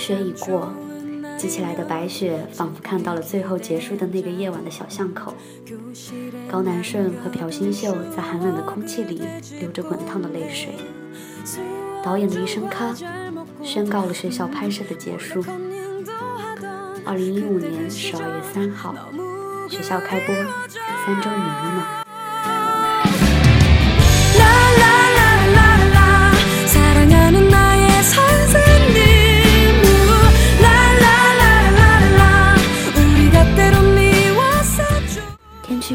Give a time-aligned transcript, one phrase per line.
[0.00, 0.72] 雪已过，
[1.36, 5.34] 积起来的白雪仿佛看到了最后结束的那个夜晚的小巷口。
[6.50, 9.22] 高南顺和朴新秀在寒冷的空气里
[9.60, 10.74] 流着滚烫的泪水。
[12.02, 12.94] 导演的一声咔，
[13.62, 15.44] 宣告了学校拍摄的结束。
[17.04, 18.94] 二零一五年十二月三号，
[19.68, 21.86] 学校开播三周年了呢。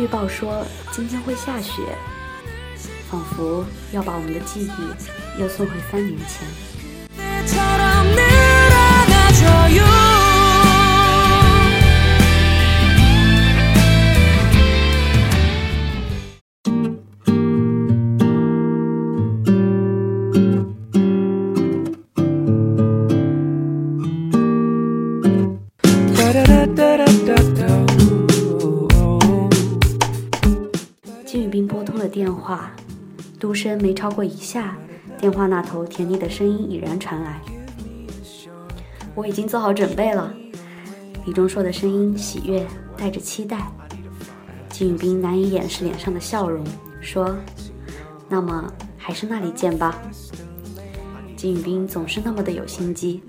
[0.05, 1.82] 预报说今天会下雪，
[3.09, 6.48] 仿佛要把我们的记忆又送回三年前。
[33.86, 34.75] 没超过一下，
[35.19, 37.39] 电话那头甜腻的声音已然传来。
[39.14, 40.33] 我已经做好准备了。
[41.28, 42.66] 李钟硕的声音喜悦，
[42.97, 43.59] 带着期待。
[44.69, 46.66] 金宇彬难以掩饰脸上的笑容，
[47.00, 47.36] 说
[48.28, 50.02] ：“那么还是那里见吧。”
[51.38, 53.22] 金宇彬总是那么的有心机，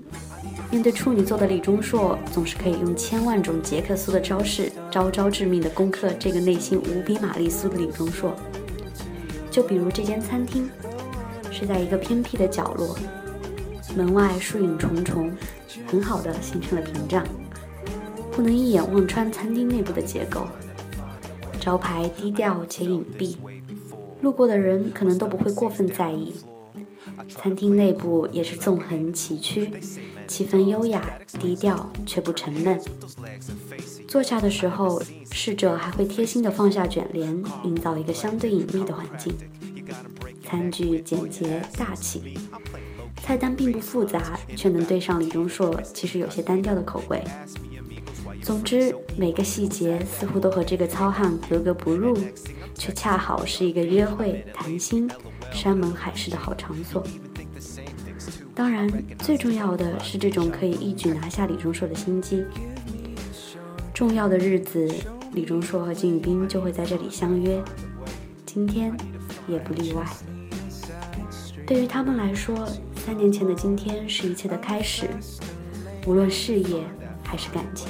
[0.71, 8.33] 面对处女座的李钟硕，总是可以用千万种杰克苏的招式，招招致命的攻克这个内心无比玛丽苏的李钟硕。
[9.57, 10.69] 就比如这间餐厅，
[11.49, 12.95] 是在一个偏僻的角落，
[13.95, 15.35] 门外树影重重，
[15.87, 17.25] 很好的形成了屏障，
[18.31, 20.45] 不能一眼望穿餐厅内部的结构。
[21.59, 23.35] 招牌低调且隐蔽，
[24.21, 26.35] 路过的人可能都不会过分在意。
[27.27, 29.67] 餐厅内部也是纵横崎岖，
[30.27, 31.03] 气氛优雅
[31.39, 32.79] 低调却不沉闷。
[34.07, 35.01] 坐下的时候，
[35.37, 39.31] 侍者还会贴心地放下卷帘，营造一个相对隐秘的环境。
[40.43, 42.39] 餐具简洁大气，
[43.21, 47.23] 菜单并不复杂，却能对上李钟硕其实有些单调的口味。
[48.41, 52.17] 总之，每个细节似乎都和这个糙汉格格不入，
[52.73, 55.07] 却恰好是一个约会、谈心、
[55.53, 57.05] 山盟海誓的好场所。
[58.55, 62.43] 当然，最重要的是这种可以一举拿下李钟硕的心机。
[63.93, 64.87] 重要的日子，
[65.37, 67.61] 李钟硕和金宇彬就会在这里相约，
[68.43, 68.91] 今天
[69.47, 70.03] 也不例外。
[71.67, 75.07] 对于他们来说，三年前的今天是一切的开始，
[76.07, 76.81] 无论事业
[77.23, 77.87] 还是感情。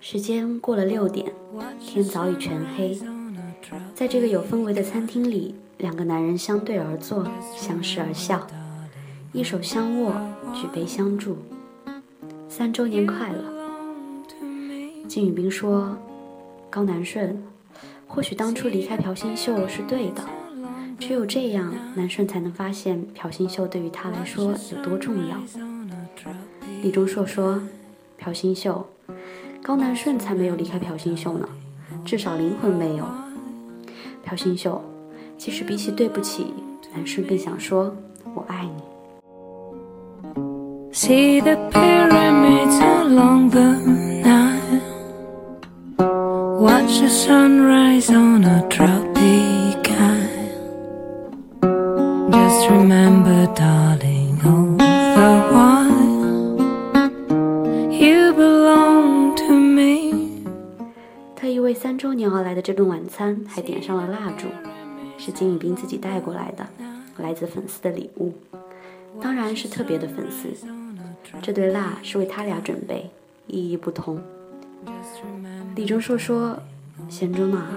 [0.00, 1.30] 时间过了六点，
[1.80, 2.96] 天早已全黑。
[3.94, 7.26] 在这个有氛围的餐厅里，两个男人相对而坐，
[7.56, 8.46] 相视而笑，
[9.32, 10.12] 一手相握，
[10.54, 11.36] 举杯相祝。
[12.48, 13.44] 三周年快乐！
[15.08, 15.96] 金宇彬说
[16.70, 17.42] ：“高南顺，
[18.06, 20.22] 或许当初离开朴新秀是对的，
[20.98, 25.36] 只有这样，南顺才能发现朴新秀对于他来说有多重要。”
[26.82, 27.60] 李钟硕说
[28.18, 28.86] ：“朴新秀，
[29.62, 31.46] 高南顺才没有离开朴新秀呢，
[32.04, 33.04] 至少灵魂没有。
[34.24, 34.80] 朴新秀，
[35.36, 36.54] 其实比起对不起，
[36.94, 37.94] 南顺更想说
[38.34, 38.82] 我爱你。”
[40.92, 43.76] See the pyramids along the
[44.24, 44.80] Nile.
[46.60, 49.07] Watch the sunrise on a tropic
[61.60, 64.48] 为三周年而来的这顿晚餐，还点上了蜡烛，
[65.16, 66.66] 是金宇彬自己带过来的，
[67.18, 68.32] 来自粉丝的礼物，
[69.20, 70.48] 当然是特别的粉丝。
[71.42, 73.10] 这对蜡是为他俩准备，
[73.46, 74.20] 意义不同。
[75.74, 76.58] 李钟硕说
[77.08, 77.68] ：“贤忠啊，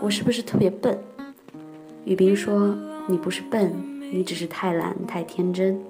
[0.00, 0.98] 我是不是特别笨？”
[2.04, 2.76] 宇彬说
[3.06, 3.72] ：“你不是笨，
[4.12, 5.80] 你只是太懒太天真。”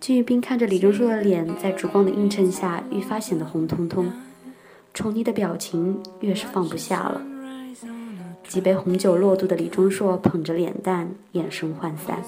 [0.00, 4.12] 金宇彬看着李钟硕的脸，在烛光的映衬下愈发显得红彤彤，
[4.94, 7.20] 宠溺的表情越是放不下了。
[8.46, 12.22] 几杯红酒落肚的李钟硕捧着脸蛋，眼神涣散。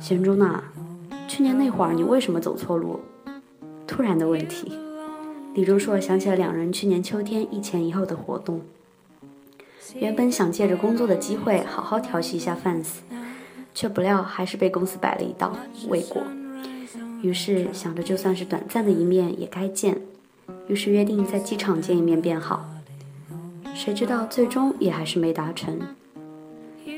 [0.00, 0.64] 贤忠呐，
[1.28, 2.98] 去年那会儿你为什么走错路？
[3.86, 4.72] 突然的问题，
[5.54, 8.62] 李钟硕想起了两人去年秋天一前一后的活动。
[9.94, 12.86] 原本想借着工作的机会好好调戏一下 fans，
[13.74, 15.54] 却不料还是被公司摆了一道
[15.88, 16.22] 未果。
[17.20, 20.00] 于是想着就算是短暂的一面也该见，
[20.72, 22.64] 于是约定在机场见一面便好。
[23.74, 25.78] 谁知道最终也还是没达成。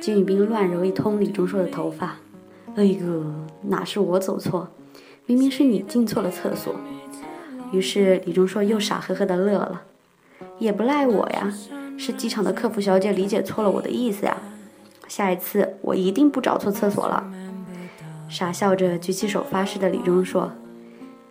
[0.01, 2.19] 金宇彬乱揉一通李钟硕的头发，
[2.77, 4.69] 哎哥，哪是我走错，
[5.27, 6.77] 明明是你进错了厕所。
[7.73, 9.83] 于是李钟硕又傻呵呵的乐了，
[10.61, 11.53] 也不赖我呀。
[11.99, 14.37] 是机场的客服小姐理解错了我的意思呀，
[15.09, 17.29] 下一次我一定不找错厕所了。
[18.29, 20.53] 傻笑着举起手发誓的李钟硕，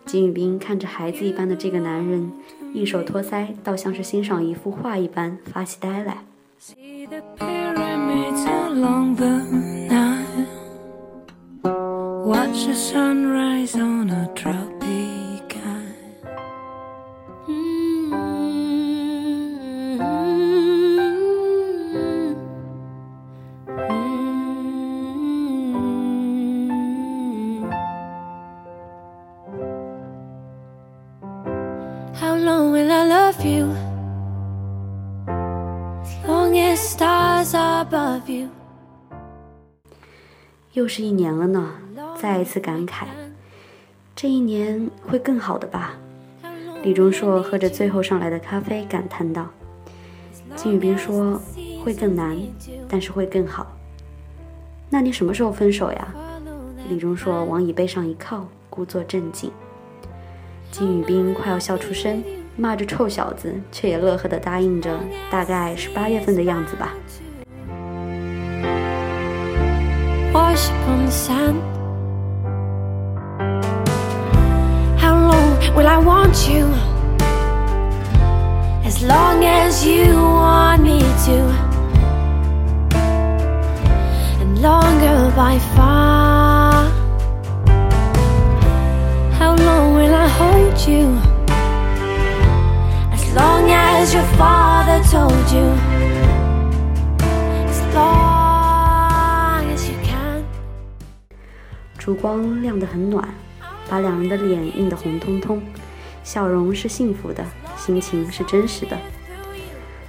[0.06, 2.30] 金宇彬看着孩子一般的这个男人，
[2.72, 6.18] 一手托腮，倒像是欣赏一幅画一般发起呆来。
[33.44, 33.66] You
[36.26, 38.48] long as stars above you
[40.72, 41.70] 又是一年了呢，
[42.20, 43.04] 再一次感慨，
[44.16, 45.94] 这一年会更好的吧？
[46.82, 49.46] 李钟硕喝着最后上来的咖啡，感叹道。
[50.56, 51.40] 金宇彬说
[51.84, 52.36] 会更难，
[52.88, 53.66] 但是会更好。
[54.90, 56.14] 那你什么时候分手呀？
[56.88, 59.52] 李钟硕往椅背上一靠，故作镇静。
[60.72, 62.20] 金宇彬快要笑出声。
[62.56, 64.90] 骂着臭小子，却也乐呵地答应着，
[65.30, 66.94] 大概是八月份的样子吧。
[101.98, 103.26] 烛光亮得很暖，
[103.88, 105.62] 把两人的脸映得红彤彤，
[106.22, 107.42] 笑容是幸福的，
[107.78, 108.98] 心情是真实的。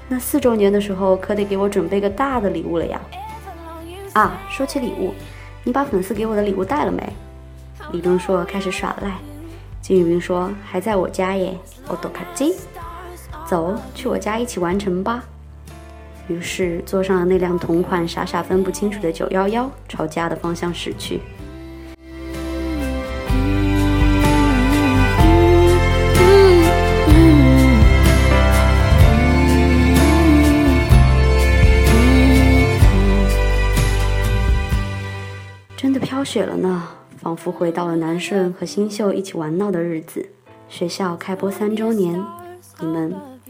[0.09, 2.99] 那四周年的时候，可得给我准备个大的礼物了呀！
[4.11, 5.13] 啊，说起礼物，
[5.63, 7.13] 你把粉丝给我的礼物带了没？
[7.93, 9.15] 李钟硕开始耍赖，
[9.81, 11.57] 金宇彬说还在我家耶，
[11.87, 12.55] 我多卡机。
[13.47, 15.23] 走，去我家一起完成吧。
[16.27, 21.21] 于是坐上了那辆同款、傻傻分不清楚的九幺幺，朝家的方向驶去。
[35.77, 36.87] 真的飘雪了呢，
[37.21, 40.27] 仿佛回到了南顺和新秀一起玩闹的日子。
[40.67, 42.25] 学校开播三周年，
[42.79, 43.34] 你们。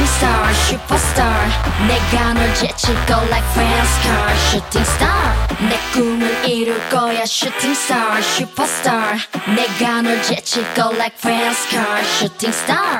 [0.00, 1.48] shooting star superstar
[1.86, 5.36] 내가 널 제치고 like fast car shooting star
[5.68, 9.18] 내 꿈을 이룰 거야 shooting star superstar
[9.54, 12.99] 내가 널 제치고 like fast car shooting star